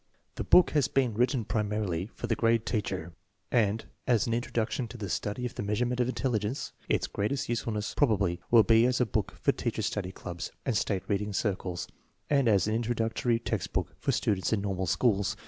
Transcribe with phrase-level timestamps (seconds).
[0.33, 3.13] The book has been written primarily for the grade teacher,
[3.51, 6.73] and as an introduction to the study of The Measurement of Intelligence.
[6.89, 11.03] Its greatest usefulness probably will be as a book for Teacher Study Clubs and State
[11.07, 11.87] Reading Circles,
[12.31, 15.37] and as an introductory textbook for students in normal schools.